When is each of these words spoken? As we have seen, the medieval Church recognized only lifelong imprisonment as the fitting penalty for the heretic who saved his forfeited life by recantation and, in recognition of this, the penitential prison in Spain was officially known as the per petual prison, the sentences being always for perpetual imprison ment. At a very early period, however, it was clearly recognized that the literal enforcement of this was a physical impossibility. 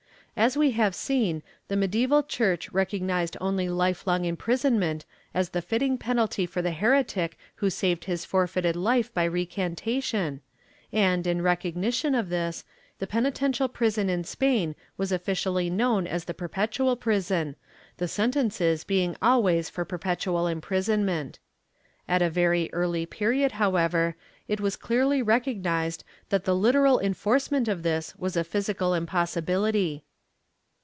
As 0.37 0.55
we 0.57 0.71
have 0.71 0.95
seen, 0.95 1.43
the 1.67 1.75
medieval 1.75 2.23
Church 2.23 2.71
recognized 2.71 3.35
only 3.41 3.67
lifelong 3.69 4.23
imprisonment 4.23 5.03
as 5.33 5.49
the 5.49 5.61
fitting 5.61 5.97
penalty 5.97 6.45
for 6.45 6.61
the 6.63 6.71
heretic 6.71 7.37
who 7.55 7.69
saved 7.69 8.05
his 8.05 8.23
forfeited 8.23 8.75
life 8.77 9.13
by 9.13 9.25
recantation 9.25 10.39
and, 10.91 11.27
in 11.27 11.41
recognition 11.41 12.15
of 12.15 12.29
this, 12.29 12.63
the 12.97 13.05
penitential 13.05 13.67
prison 13.67 14.09
in 14.09 14.23
Spain 14.23 14.73
was 14.97 15.11
officially 15.11 15.69
known 15.69 16.07
as 16.07 16.25
the 16.25 16.33
per 16.33 16.47
petual 16.49 16.97
prison, 16.97 17.55
the 17.97 18.07
sentences 18.07 18.85
being 18.85 19.17
always 19.21 19.69
for 19.69 19.83
perpetual 19.83 20.47
imprison 20.47 21.05
ment. 21.05 21.37
At 22.07 22.21
a 22.23 22.29
very 22.29 22.69
early 22.73 23.05
period, 23.05 23.51
however, 23.51 24.15
it 24.47 24.61
was 24.61 24.77
clearly 24.77 25.21
recognized 25.21 26.05
that 26.29 26.45
the 26.45 26.55
literal 26.55 27.01
enforcement 27.01 27.67
of 27.67 27.83
this 27.83 28.15
was 28.15 28.37
a 28.37 28.45
physical 28.45 28.93
impossibility. 28.93 30.03